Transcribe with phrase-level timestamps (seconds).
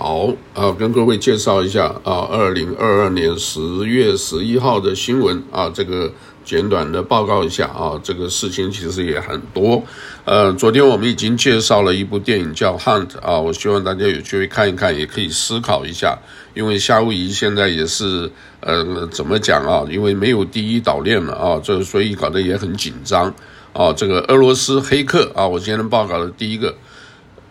[0.00, 6.12] 好，啊，跟各位介绍一下啊，二零二二年十月十一号的新闻啊，这个
[6.44, 9.82] 简短的报告一下啊，这个事情其实也很多。
[10.24, 16.16] 呃，昨天我们已经介绍了一部电影叫《Hunt》啊，我希望大家有机会看一看，也可以思考一下，
[16.54, 18.30] 因为夏威夷现在也是
[18.60, 19.84] 呃，怎么讲啊？
[19.90, 23.34] 因为没有第一岛链了啊，这所以搞得也很紧张
[23.72, 23.92] 啊。
[23.92, 26.72] 这个俄罗斯黑客啊，我今天报告的第一个。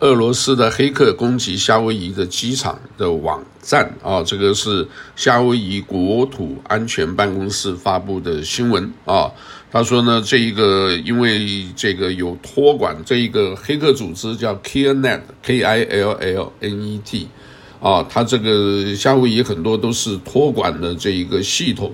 [0.00, 9.28] 俄罗斯的黑客攻击夏威夷的机场的网站啊，这个是夏威夷国土安全办公室发布的新闻啊。
[9.72, 17.26] 他说呢，这一个因为这个有托管这一个黑客组织叫 KILLNET，K I L L N E T
[17.80, 21.92] 啊，他这个夏威夷很多都是托管的这一个系统。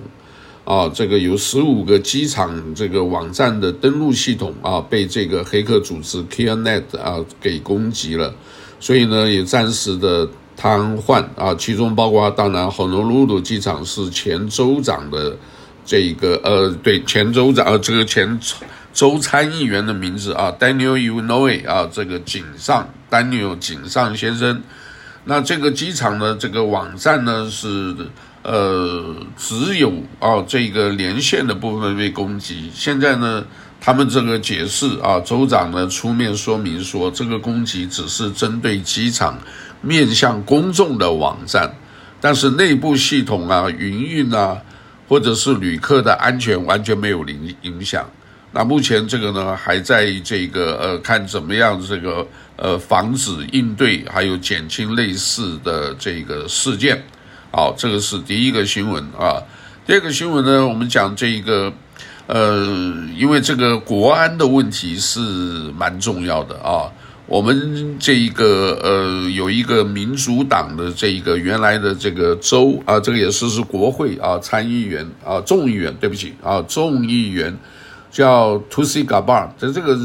[0.65, 8.33] 啊，这个有十五个机场这个网站的登录系统啊，被这个黑客组织 Kynet 啊给攻击了，
[8.79, 15.37] 所以呢也暂时的瘫痪啊，其中包括当然 honolulu 机场是前州长的
[15.85, 18.39] 这个呃对前州长呃这个前
[18.91, 24.63] 州参议员的名字啊，Daniel Ueno 啊，这个井上 Daniel 井上先生，
[25.25, 27.95] 那这个机场的这个网站呢是。
[28.47, 32.69] 呃，只有啊这个连线的部分被攻击。
[32.71, 33.43] 现在呢，
[33.81, 39.39] 他们这个解释啊，州长呢出面说明说，这个攻击只是针对机场
[39.81, 41.73] 面向公众的网站，
[42.21, 44.61] 但是内部系统啊、营运啊，
[45.07, 48.07] 或者是旅客的安全完全没有影影响。
[48.51, 52.25] 那目前这个呢，还在这个呃看怎么样这个
[52.57, 57.03] 呃防止应对，还有减轻类似的这个事件。
[57.55, 59.41] 好，这个是第一个新闻啊。
[59.85, 61.71] 第二个新闻呢，我们讲这一个，
[62.27, 62.67] 呃，
[63.17, 65.21] 因为这个国安的问题是
[65.77, 66.91] 蛮重要的啊。
[67.27, 77.57] 我们这一个呃，有一个民主党的这一个原来的这个州啊，这个也是是国会啊，参议员啊，众议员，对不起啊，众议员
[78.11, 79.97] 叫 Tulsi Gabbard，这这个。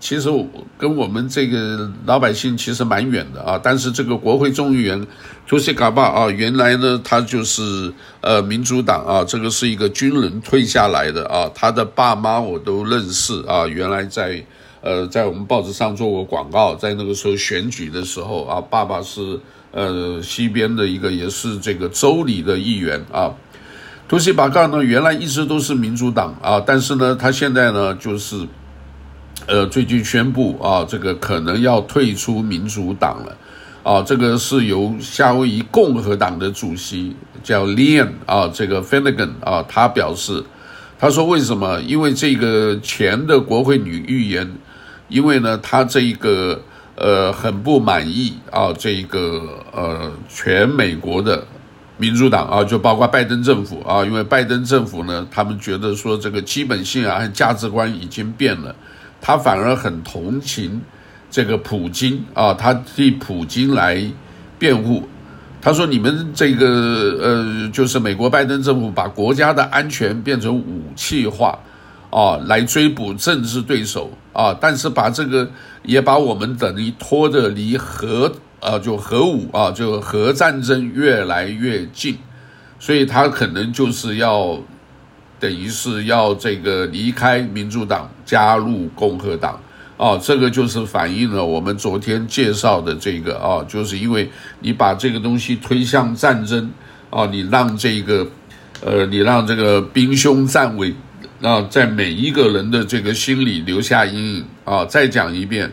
[0.00, 0.30] 其实
[0.78, 5.06] 跟我们这个老百姓其实蛮远的啊，但是这个国会众议员
[5.46, 14.42] 图西卡巴啊，原来呢他就是呃民主党啊，这个是一个军人退下来的啊，他的爸妈我都认识啊，原来在
[14.80, 19.38] 呃在我们报纸上做过广告，在那个时候选举的时候啊，爸爸是
[19.70, 23.30] 呃西边的一个也是这个州里的议员啊，
[24.08, 28.48] 图西巴嘎呢原来一直都是民主党啊，但是呢他现在呢就是。
[29.46, 33.36] 呃，最近宣布啊，这个可能要退出民主党了，
[33.82, 40.44] 啊，这个是由夏威夷共和党的主席叫 Leon 啊，这个 Finnegan 啊，他表示，
[40.98, 41.80] 他说为什么？
[41.80, 44.48] 因为这个前的国会女议员，
[45.08, 46.60] 因为呢，他这一个
[46.94, 51.44] 呃很不满意啊，这一个呃全美国的
[51.96, 58.76] 民主党啊，就包括拜登政府啊，因为拜登政府呢，他们觉得说这个基本性啊价值观已经变了。
[59.20, 60.80] 他反而很同情
[61.30, 64.02] 这个普京啊，他替普京来
[64.58, 65.08] 辩护。
[65.62, 66.66] 他说：“你们这个
[67.20, 71.58] 呃，就是美国拜登政府把国家的安全变成武器化
[72.10, 75.46] 啊，来追捕政治对手啊，但是把这个
[75.82, 82.16] 也把我们等于拖着离核啊，就核武啊，就核战争越来越近，
[82.78, 84.58] 所以他可能就是要。”
[85.40, 89.58] 等于是要这个离开民主党，加入共和党，
[89.96, 94.30] 啊，这个就是反映了我们昨天介绍的这个啊，就是因为
[94.60, 96.70] 你把这个东西推向战争，
[97.08, 98.26] 啊，你让这个，
[98.82, 100.94] 呃，你让这个兵凶战危，
[101.40, 105.72] 啊，在每一个人的这个心里留下阴影，啊，再讲一遍，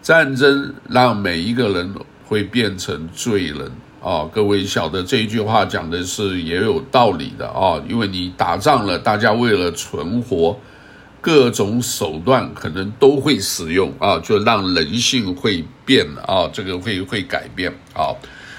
[0.00, 1.94] 战争让每一个人
[2.24, 3.70] 会变成罪人。
[4.04, 10.54] 啊，各位晓得这一句话讲的是也有道理的啊，因为你打仗了，大家为了存活，
[11.22, 18.12] 各种手段可能都会使用啊，就让人性会变啊，这个会会改变啊。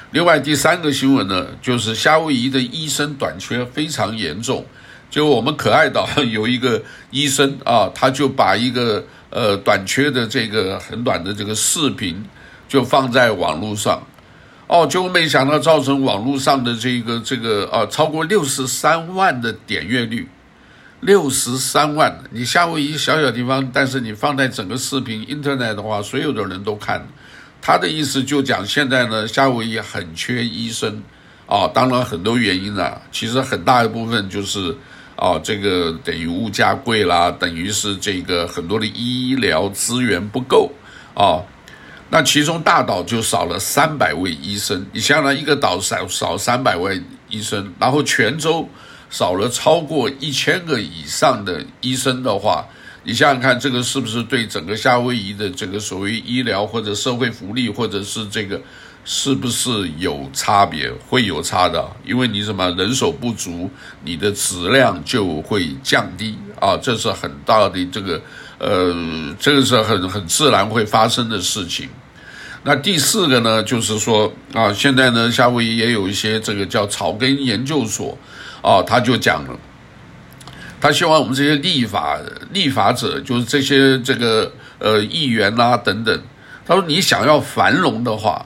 [0.10, 4.66] 另外第三个新闻呢，就是夏威夷的医生短缺非常严重，
[5.12, 6.82] 就我们可爱岛 有一个
[7.12, 12.26] 医生啊，他就把一个呃短缺的这个很短的这个视频
[12.68, 14.02] 就放在网络上。
[14.68, 20.28] 哦，就没想到造成网络上的这个这个啊，超过六十三万的点阅率，
[21.02, 22.24] 六十三万。
[22.32, 27.06] 你夏威夷小小地方，但是你放在整个视频 Internet 的话，所有的人都看。
[27.62, 31.02] 他的意思就讲，现在呢，夏威夷很缺医生
[31.46, 34.76] 啊，当然很多原因啊，其实很大一部分就是
[35.16, 40.72] 啊，这个等于物价贵啦，等于是这个很多的医疗资源不够
[41.14, 41.38] 啊。
[42.16, 46.98] 那其中大岛就少了三百位医生，你想想，一个岛少少三百位
[47.28, 48.66] 医生，然后泉州
[49.10, 52.66] 少了超过一千个以上的医生的话，
[53.04, 58.62] 你想想看，这个是不是对整个夏威夷的这个所谓医疗或者社会福利，或者是这个
[59.04, 60.90] 是不是有差别？
[61.10, 63.70] 会有差的，因为你什么人手不足，
[64.06, 68.22] 你的质量就会降低啊，这是很大的这个。
[68.58, 68.96] 呃，
[69.38, 71.90] 这个是很很自然会发生的事情。
[72.68, 78.18] 那第四个呢，就是说啊，现在呢，夏威夷也有一些这个叫草根研究所
[78.64, 79.56] 啊，他就讲了，
[80.82, 82.18] 他希望我们这些立法
[82.52, 86.20] 立法者，就是这些这个呃议员啊等等，
[86.66, 88.44] 他说你想要繁荣的话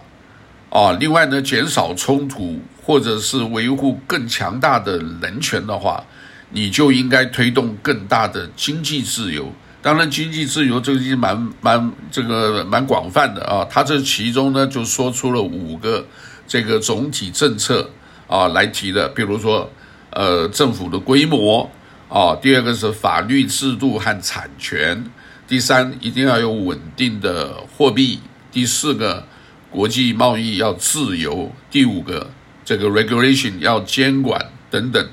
[0.69, 6.04] 啊，另外呢，减少冲突或者是维护更强大的人权的话，
[6.50, 9.54] 你就应该推动更大的经济自由。
[9.81, 13.65] 当然，经济自由这个是蛮蛮这个蛮广泛的啊。
[13.69, 16.05] 他这其中呢，就说出了五个
[16.45, 17.89] 这个总体政策
[18.27, 19.71] 啊来提的，比如说
[20.09, 21.69] 呃政府的规模
[22.09, 25.01] 啊，第二个是法律制度和产权，
[25.47, 28.19] 第三一定要有稳定的货币，
[28.51, 29.25] 第四个
[29.71, 32.29] 国际贸易要自由，第五个
[32.65, 35.07] 这个 regulation 要监管等等。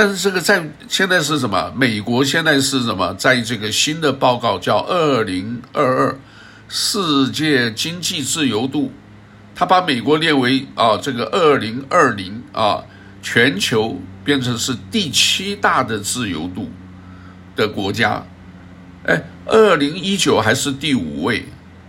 [0.00, 1.70] 但是这个在现在是什么？
[1.76, 3.12] 美国现在是什么？
[3.18, 6.18] 在这个新的报告叫《二零二二
[6.70, 8.86] 世界经济自由度》，
[9.54, 12.82] 他把美国列为啊这个二零二零啊
[13.20, 16.70] 全球变成是第七大的自由度
[17.54, 18.24] 的国家，
[19.04, 21.44] 哎，二零一九还是第五位，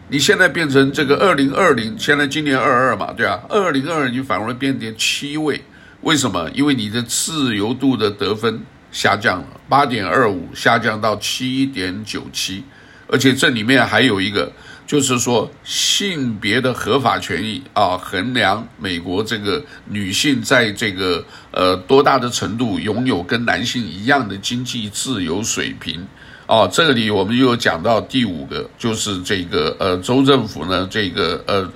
[0.09, 5.63] 你现在变成这个二零二零，现在今年二二嘛，对啊，二零二二你反而变成七位。
[6.01, 6.49] 为什么？
[6.51, 8.61] 因为你的自由度的得分
[8.91, 12.63] 下降了，八点二五下降到七点九七，
[13.07, 14.51] 而且这里面还有一个，
[14.87, 26.03] 就是说性别的合法权益啊，衡量美国这个女性在这个呃多大的程度拥有跟男性一样的经济自由水平
[26.47, 31.71] 啊，这里我们又讲到第五个，就是这个呃州政府呢，这个呃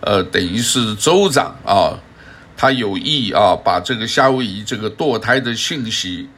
[0.00, 1.92] 呃等于是州长啊。
[2.56, 6.28] 他有意啊，把这个夏威夷这个堕胎的信息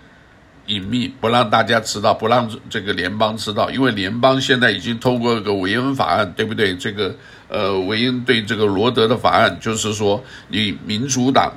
[0.67, 6.77] 隐秘，不让大家知道，不让这个联邦知道，因为联邦现在已经通过一个韦恩法案，对不对？
[6.77, 7.15] 这个
[7.49, 11.57] 呃，韦恩对这个罗德的法案，就是说，你民主党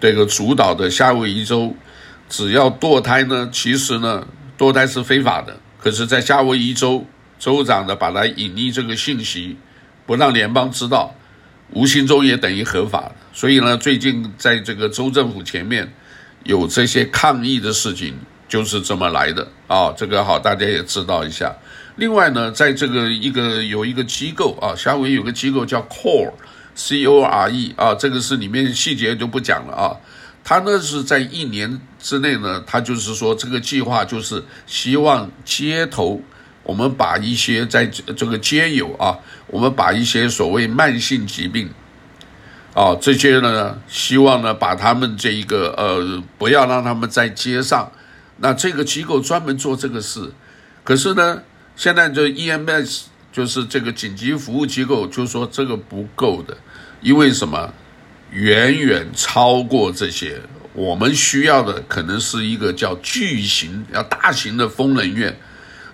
[0.00, 1.74] 这个主导的夏威夷州，
[2.28, 4.24] 只要堕胎呢，其实呢，
[4.56, 7.04] 堕胎是非法的，可是，在夏威夷州
[7.38, 9.56] 州长呢，把它隐匿这个信息，
[10.06, 11.12] 不让联邦知道。
[11.72, 15.86] 无形中也等于合法，所以呢，最近在这个州政府前面
[16.44, 18.14] 有这些抗议的事情，
[18.48, 19.92] 就是这么来的啊。
[19.96, 21.54] 这个好，大家也知道一下。
[21.96, 29.96] 另外呢，在这个一个有一个机构啊，夏威夷有个机构叫 CORE，C O R E 啊，这个是里面细节就不讲了啊。
[30.42, 36.22] 他呢是在一年之内呢，他就是说这个计划就是希望街头。
[36.68, 39.16] 我们把一些在这个街友啊，
[39.46, 41.70] 我们把一些所谓慢性疾病，
[42.74, 47.90] 啊，这些呢，希望呢，把他们这一个呃，不要让他们在街上。
[48.36, 50.30] 那这个机构专门做这个事，
[50.84, 51.42] 可是呢，
[51.74, 56.54] 现在这 EMS 就是这个紧急服务机构，就说这个不够的，
[57.00, 57.72] 因为什么？
[58.30, 60.38] 远远超过这些，
[60.74, 65.34] 我们需要的可能是一个叫巨型、要大型的疯人院。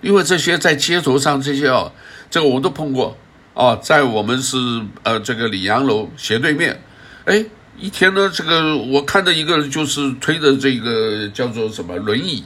[0.05, 1.91] 因为这些在街头上这些哦，
[2.29, 3.17] 这个我都碰过
[3.55, 4.55] 哦，在我们是
[5.01, 6.79] 呃这个里阳楼斜对面，
[7.25, 7.43] 哎，
[7.79, 12.43] 一天呢这个我看到一个就是推着这个叫做什么轮椅，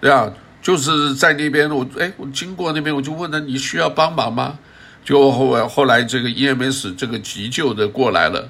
[0.00, 0.32] 对吧？
[0.60, 4.58] 就是在那边我哎我经过那边我就问他，你需要帮忙吗？
[5.04, 8.48] 就后来后来这个 EMS 这个急救的过来了，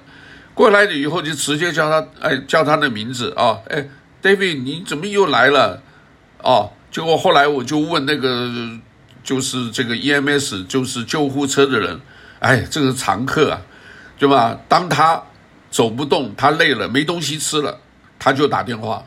[0.54, 3.86] 过来了以后就直接叫他哎叫他的名字啊，哎
[4.22, 5.82] David 你怎么又来了？
[6.42, 6.72] 哦。
[6.96, 8.50] 结果后来我就问那个，
[9.22, 12.00] 就是这个 EMS，就是救护车的人，
[12.38, 13.60] 哎，这个常客啊，
[14.18, 14.58] 对吧？
[14.66, 15.22] 当他
[15.70, 17.78] 走不动，他累了，没东西吃了，
[18.18, 19.04] 他就打电话。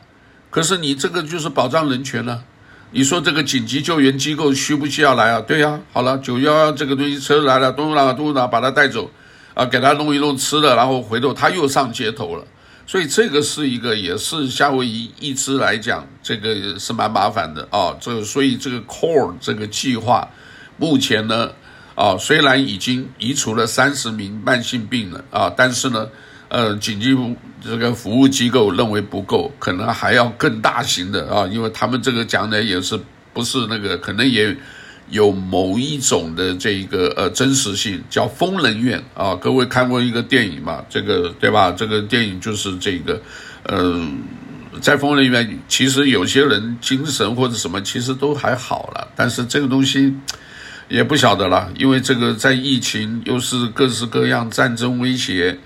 [0.51, 2.43] 可是你这个就是保障人权了。
[2.91, 5.41] 你说这个紧急救援机构需不需要来啊？
[5.41, 9.09] 对呀，好了，九幺幺这个东西车来了，咚啦咚啦，把他带走，
[9.55, 12.45] 啊，给他弄一弄吃的，然后回头他又上街头了。
[12.89, 17.95] 所以这个是一个，也是夏威夷一支来讲，这个是蛮麻烦的啊。
[18.01, 20.27] 这所以这个 Core 这个计划，
[20.75, 21.51] 目前呢，
[21.93, 26.09] 啊虽然已经移除了三十名慢性病人啊，但是呢，
[26.47, 27.15] 呃，紧急
[27.63, 32.99] 这个服务机构认为不够，可能还要更大型的啊，因为他们这个讲的也是
[33.35, 34.57] 不是那个，可能也
[35.09, 39.35] 有某一种的这个呃真实性，叫疯人院啊。
[39.35, 40.83] 各位看过一个电影嘛？
[40.89, 41.71] 这个对吧？
[41.71, 43.21] 这个电影就是这个，
[43.63, 44.07] 呃，
[44.81, 49.07] 在疯人院，其实有些人精神或者什么，其实都还好了。
[49.15, 50.13] 但是这个东西
[50.87, 55.57] 也不晓得了，因为这个在疫情又是各式各样战争威胁，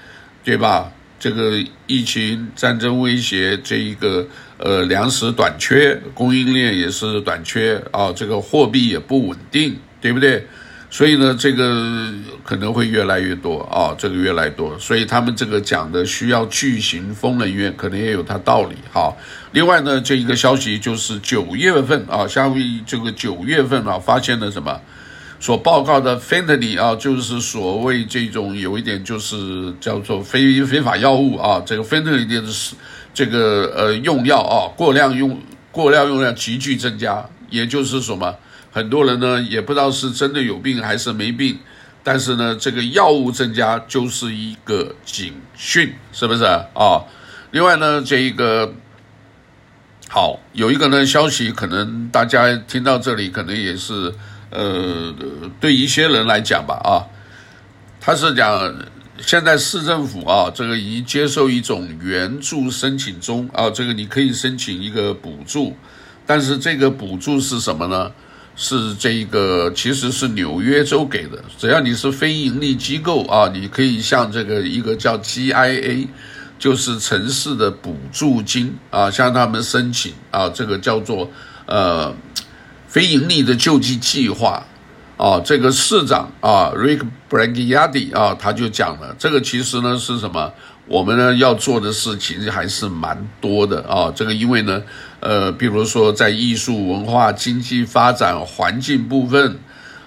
[0.43, 0.91] 对吧？
[1.23, 4.27] 这个疫情战争威胁，这一个
[4.57, 10.45] 呃粮食短缺，供应链也是短缺啊，这个货币也不稳定，对不对？
[10.89, 12.11] 所以呢，这个
[12.43, 19.15] 可能会越来越多啊，这个越来越多，所以他们这个讲的需要巨型疯人院，可能也有它道理哈。
[19.53, 24.77] 另外呢，这一个消息就是九月份啊，夏威夷这个九月份啊，发现了什么？
[25.43, 32.41] 所报告的 f e n t a n y 啊，就是所谓这种有一点就是叫做非非法药物啊，这个 f e n t a n y
[32.41, 32.77] 的是
[33.13, 35.38] 这个呃用药啊，过量用
[35.69, 38.33] 过量用量急剧增加，也就是什么，
[38.71, 41.59] 很多人呢也不知道是真的有病还是没病，
[42.05, 47.03] 但是呢这个药物增加就是一个警讯，是不是啊？
[47.51, 48.73] 另外呢这一个
[50.07, 54.13] 好有一个呢消息，可能大家听到这里可能也是。
[54.55, 55.12] 呃，
[55.60, 57.01] 对一些人来讲吧，啊，
[58.00, 58.72] 他是讲
[59.17, 65.75] 现在市政府啊，这个已接受一种援助申请中啊，这个你可以申请一个补助，
[66.27, 68.12] 但是这个补助是什么呢？
[68.55, 76.07] 是这个其实是纽约州给的，只要你是非盈利机构啊，你可以向这个一个叫 GIA，
[76.60, 81.27] 就是城市的补助金啊，向他们申请啊，这个叫做
[81.65, 82.15] 呃。
[82.93, 84.63] 非盈利的救济计划，
[85.17, 90.53] 啊，这个市长啊，Rick Blangiardi 啊，他就讲了，这个其实呢是什么？
[90.85, 94.13] 我们呢要做的事情还是蛮多的啊。
[94.15, 94.79] 这个因为呢，
[95.21, 99.57] 呃，比如说在艺术文化、经济发展、环境部分，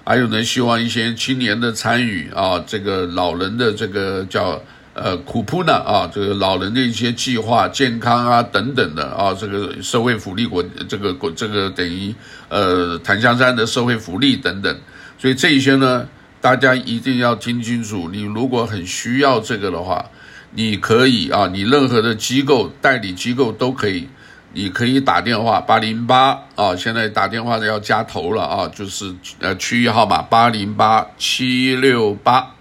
[0.05, 4.61] 还有呢，希望一些青年的参与啊，这个老人的这个叫。
[4.99, 12.13] 呃，库普呢啊，这个老人的一些计划、健康啊等等的啊，这个社会福利国，这个国这个等于
[12.49, 14.75] 呃檀香山的社会福利等等，
[15.19, 16.07] 所以这一些呢，
[16.41, 18.09] 大家一定要听清楚。
[18.11, 20.03] 你如果很需要这个的话，
[20.51, 24.09] 你可以啊，你任何的机构、代理机构都可以，
[24.53, 32.53] 你可以打电话八零八啊，现在打电话的要加头了啊，就是呃区域号码八零八七六八。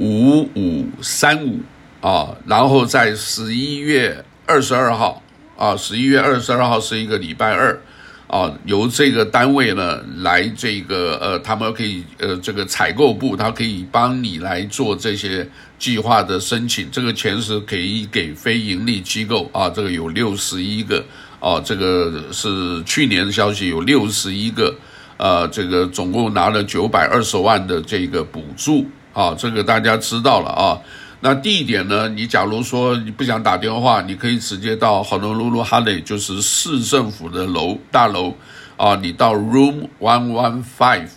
[0.00, 1.60] 五五三五
[2.00, 5.22] 啊，然后在十一月二十二号
[5.58, 7.78] 啊，十一月二十二号是一个礼拜二
[8.26, 15.46] 啊，由这个单位呢来这个呃，他们可以呃这个采购部，他可以帮你来做这些
[15.78, 21.04] 计划的申请，这个钱是可以给非盈利机构啊，这个有六十一个
[21.40, 24.74] 啊，这个是去年的消息，有六十一个，
[25.18, 28.86] 呃，这个总共拿了九百二十万的这个补助。
[29.12, 30.78] 啊，这个大家知道了啊。
[31.22, 32.08] 那地点呢？
[32.08, 38.34] 你假如说你不想打电话，你可以直接到 Honolulu Hale，就是市政府的楼大楼
[38.78, 38.96] 啊。
[38.96, 41.08] 你到 Room One One Five，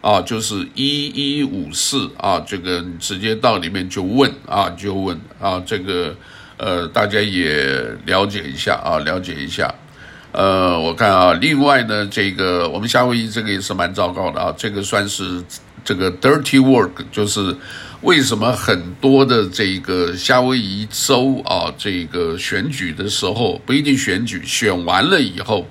[0.00, 2.42] 啊，就是一一五四啊。
[2.44, 5.62] 这个直接到里面就问啊，就问啊。
[5.64, 6.12] 这个
[6.56, 9.72] 呃，大家也了解一下啊，了解一下。
[10.32, 14.52] 呃，我看啊，另外呢，这个我们夏威夷这个也是蛮糟糕的啊。
[14.58, 15.40] 这个算是。
[15.86, 17.56] 这个 dirty work 就是
[18.02, 25.68] 为什么很多的这个夏威夷州啊，这个选举的时候不一定选举，选完了以后，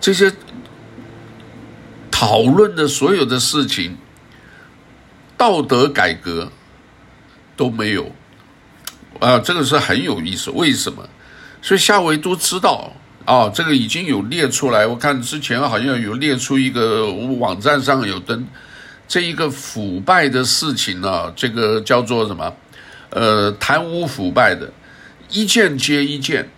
[0.00, 0.32] 这些
[2.10, 3.98] 讨论的所有的事情，
[5.36, 6.50] 道德改革
[7.58, 8.10] 都没有
[9.18, 10.50] 啊，这个是很有意思。
[10.50, 11.06] 为什么？
[11.60, 12.90] 所以夏威都知道
[13.26, 14.86] 啊，这个已经有列出来。
[14.86, 18.46] 我看之前好像有列出一个网站上有登。
[19.10, 22.54] 这一个腐败的事情呢、这个叫做什么？
[23.08, 24.70] 呃，贪污腐败的，
[25.30, 26.48] 一件接一件，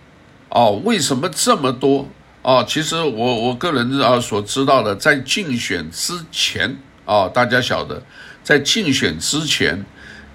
[0.49, 2.07] 哦，为什么这么多？
[2.43, 7.99] 哦，其实我我个人啊所知道的，在竞选之前啊、大家晓得，
[8.43, 9.83] 在竞选之前，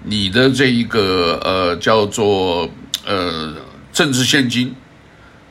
[0.03, 2.69] 你的这一个呃叫做
[3.05, 3.55] 呃
[3.93, 4.75] 政治献金，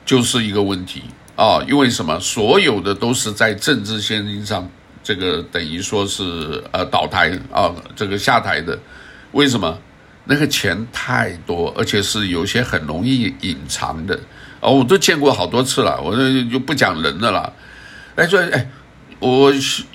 [0.04, 2.20] 就是一个问题啊、因为什么？
[2.20, 4.70] 所有的都是在政治献金上。
[5.08, 8.78] 这个等于说是呃倒台啊，这个下台的，
[9.32, 9.78] 为什么？
[10.26, 14.20] 那个钱太多，而且是有些很容易隐藏的
[14.60, 17.50] 哦，我都见过好多次了，我这就不讲人的了。
[18.16, 18.68] 哎，说哎，
[19.18, 19.50] 我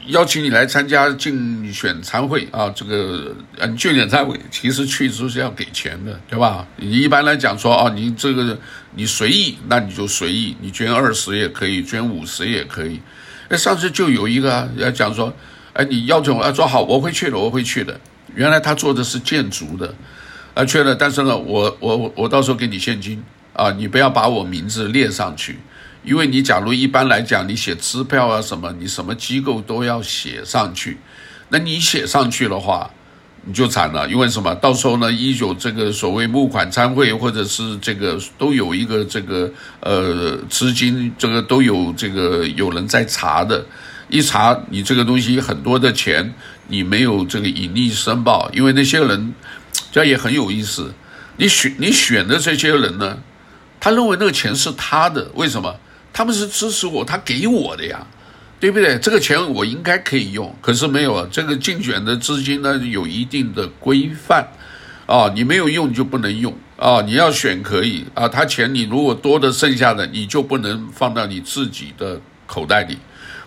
[0.08, 6.65] 邀请你来参加竞选参会啊，这个嗯竞选参会其实去就是要给钱的，对吧？
[6.77, 8.58] 你一般来讲说啊，你这个
[8.96, 13.00] 你随意，那你就随意，你捐二十也可以，捐五十也可以。
[13.50, 15.34] 那，上次就有一个要讲说，
[15.74, 18.00] 哎，你邀请我要说好，我会去的，我会去的。
[18.36, 19.94] 原来他做的是建筑的，
[20.54, 23.24] 啊，去了，但是呢，我我我到时候给你现金
[23.54, 25.60] 啊，你不要把我名字列上去，
[26.04, 30.98] 因为你假如一般来讲，你写支票啊什么，你什么机构都要写上去，
[31.50, 32.90] 那你写上去的话。
[33.46, 34.56] 你就惨了，因为什么？
[34.56, 43.66] 到时候呢，一九这个所谓募款参会，或者是这个都有一个这个呃资金，这个都有这个有人在查的。
[44.10, 46.34] 一查你这个东西很多的钱，
[46.68, 49.34] 你没有这个隐匿申报，因为那些人
[49.92, 50.94] 这也很有意思。
[51.38, 53.18] 你选你选的这些人呢，
[53.80, 55.76] 他认为那个钱是他的，为什么？
[56.14, 58.06] 他们是支持我，他给我的呀。
[58.63, 58.98] 对不对？
[58.98, 61.27] 这个钱我应该可以用，可是没有啊。
[61.29, 64.48] 这个竞选的资金呢，有一定的规范，
[65.05, 67.01] 啊，你没有用就不能用啊。
[67.01, 72.98] 你要选可以啊，他钱你如果多的剩下的，你就不能放到你自己的口袋里，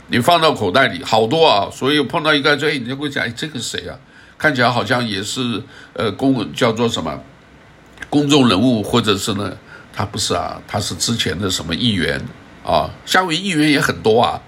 [0.09, 1.67] 你放到口袋里好多啊。
[1.73, 3.97] 所以碰到一个这，你就会讲，哎，这个谁啊？
[4.37, 5.63] 看起来好像也是
[5.95, 7.19] 呃公叫做什么
[8.11, 9.51] 公众人物，或者是呢，
[9.95, 12.21] 他不是啊，他是之前的什么议员
[12.63, 14.39] 啊，夏威夷议员也很多啊。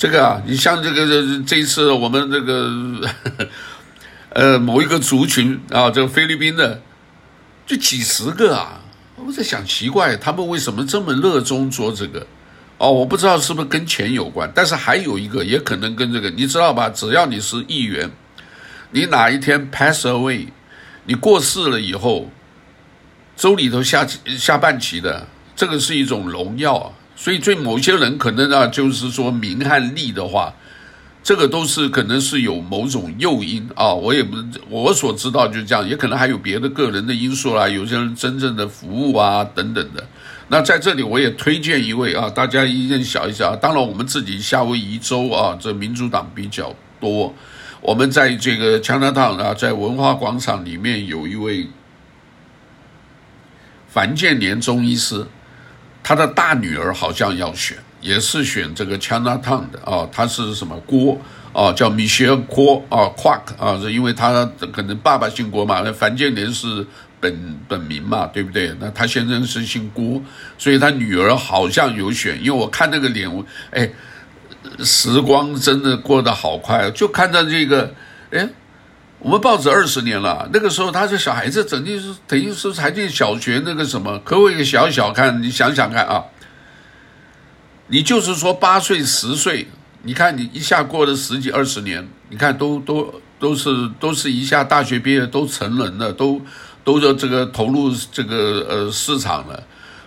[0.00, 2.70] 这个啊，你像这个这这一次我们这个，
[4.32, 6.80] 呃，某一个族群啊，这个菲律宾的，
[7.66, 8.80] 就几十个啊，
[9.16, 12.26] 我在想奇怪，他们为什么这么热衷做这个？
[12.78, 16.88] 哦，我不知道是不是跟钱有关，但是还有一个也可能跟这个，你知道吧？
[16.88, 18.10] 只要你是议员，
[18.92, 20.46] 你哪一天 pass away，
[21.04, 22.30] 你过世了以后，
[23.36, 24.06] 州里头下
[24.38, 26.90] 下半旗的，这个是一种荣耀啊。
[27.22, 30.54] 所以，对某些人可能啊，就是说名和利的话，
[31.22, 33.92] 这个都是可能是有某种诱因啊。
[33.92, 34.38] 我也不，
[34.70, 37.68] 我所知道就是这样，也可能还有别的个人的因素啦。
[37.68, 40.02] 有些人真正的服务啊等等的。
[40.48, 43.54] 那在这里，我也推荐一位啊，大家一定想一想。
[43.60, 47.34] 当然，我们自己夏威夷州啊，这民主党比较多。
[47.82, 51.68] 我们在这个加拿大啊，在文化广场里面有一位
[53.88, 55.26] 樊建年中医师。
[56.02, 61.20] 他的大女儿好像要选，也是选这个 Chinatown 的啊，他是什么郭
[61.52, 61.72] 啊？
[61.72, 66.86] 叫 Michelle 郭啊，Quack 啊，是因为他可能爸爸姓郭嘛，那樊建年是
[67.20, 68.74] 本本名嘛，对不对？
[68.80, 70.20] 那他先生是姓郭，
[70.58, 72.38] 所以他女儿好像有选。
[72.42, 73.30] 因为我看那个脸，
[73.70, 73.90] 哎，
[74.80, 77.94] 时光真的过得好快，就看到这个，
[78.30, 78.48] 哎。
[79.22, 86.24] 我们报纸二十年了，那个时候他是小孩子，整天是等于是才进小学那个什么，可我一个小小看，你想想看啊，
[87.88, 89.68] 你就是说八岁十岁，
[90.04, 96.40] 你看你一下过了十几二十年，你看都都都是都是一下大学毕业都成人了，都
[96.82, 99.62] 都的这个投入这个呃市场了。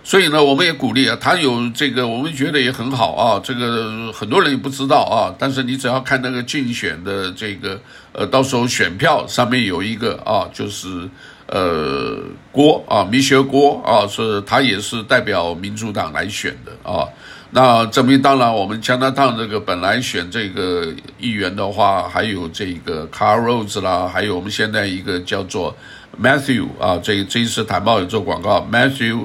[0.06, 3.40] 所以呢，我们也鼓励啊，他有这个，我们觉得也很好啊。
[3.42, 7.80] 这个很多人也不知道啊，但是你只要看那个竞选的这个，
[8.12, 11.08] 呃，到时候选票上面有一个啊，就是
[11.46, 12.18] 呃
[12.52, 17.08] 郭啊，米歇尔郭啊，是他也是代表民主党来选的啊。
[17.52, 20.86] 那证明当然，我们加拿大这个本来选这个
[21.18, 25.74] 议员的话，还有这个 Car Rose 啦，还有我们现在一个叫做
[26.22, 29.24] Matthew 啊，这这一次台报有做广告，Matthew。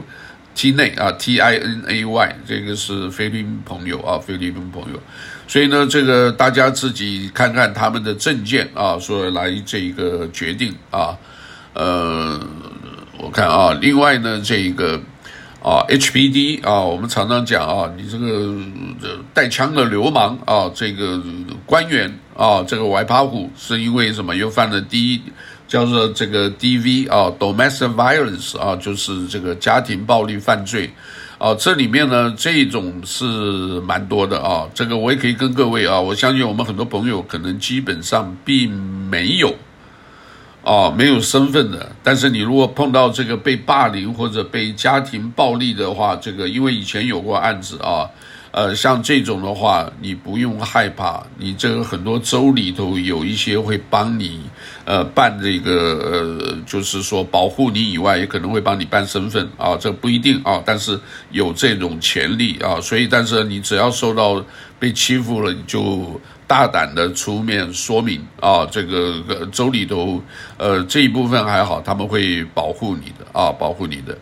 [0.60, 5.00] T 内啊，T I N A Y，这个是菲律宾朋友啊，菲律宾朋友，
[5.48, 11.17] 所以呢，这个大家自己看看他们的证件啊，说来这个决定啊，
[11.72, 12.38] 呃，
[13.17, 15.02] 我看啊，另外呢，这个
[15.63, 18.54] 啊，H P D 啊，我们常常讲啊，你这个
[19.34, 21.24] 带枪的流氓啊，这个
[21.65, 24.36] 官员啊，这个歪趴虎是因为什么？
[24.36, 25.22] 又犯了第一。
[25.69, 30.91] 叫做这个 DV 啊，domestic violence 啊，就是这个家庭暴力犯罪，
[31.38, 33.23] 啊，这里面呢，这种是
[33.82, 34.67] 蛮多的啊。
[34.73, 39.55] 这个我也可以跟各位啊，我相信我们很多朋友可能基本上并没有
[40.63, 41.91] 啊，没有身份的。
[42.01, 48.10] 但是你如果碰到这个被霸凌或者被家庭暴力的话，这个因为以前有过案子啊。
[48.60, 54.41] 呃，像这种的话，你不用害怕，你这个很多州里头有一些会帮你，
[54.84, 55.72] 呃，办这个，
[56.04, 61.00] 呃，就是说保护你以外，也可能会帮你办身份啊，这不一定啊，但是
[61.32, 64.43] 有这种潜力啊，所以，但是你只要受到
[64.78, 70.22] 被欺负了，你就大胆的出面说明啊，这个州里头，
[70.58, 74.17] 呃，这一部分还好，他们会保护你的啊，保护你的。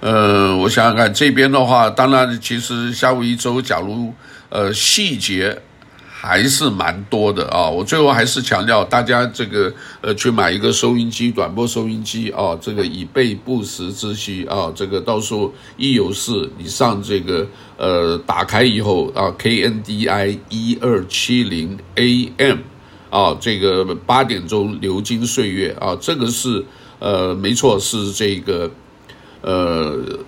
[0.00, 4.12] 呃，我想想看，这边的话，当然，其实夏威夷州，假如
[4.48, 5.60] 呃细节
[6.08, 7.68] 还是蛮多的啊！
[7.68, 14.72] 我最后还是强调，大家这个呃，去买一个收音机，短波收音机啊，这个以备不时之需啊。
[14.74, 22.58] 这个到时候一有事，你上这个呃，打开以后啊，KNDI 一二七零 AM
[23.10, 26.64] 啊，这个八点钟流金岁月啊，这个是
[27.00, 28.68] 呃，没错，是这个
[29.42, 30.18] 呃。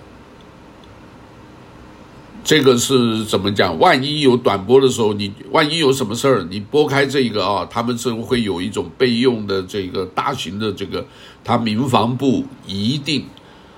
[2.43, 3.77] 这个是怎么讲？
[3.77, 11.05] 万一有短波的时候，你万一有什么事儿，你拨开这个啊，他们是会有一种备用的这个大型的这个，
[11.43, 13.23] 他民防部一定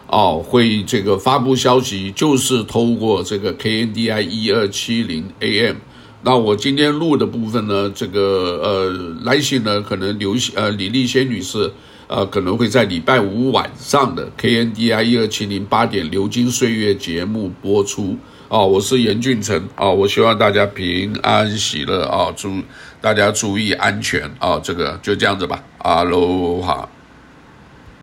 [0.07, 5.75] 啊会这个发布消息，就是透过这个 KNDI 一二七零 AM。
[6.23, 8.89] 那我今天录的部分呢，这个呃
[9.23, 11.69] 来信呢，可能刘呃李丽仙女士
[12.13, 18.15] 呃可能会在礼拜五晚上的 KNDI 一二七零八点流金岁月节目播出。
[18.49, 22.61] 哦，我是严俊成啊，我希望大家平安喜乐啊，祝
[23.01, 26.87] 大家注意安全啊，这个就这样子吧，阿罗哈。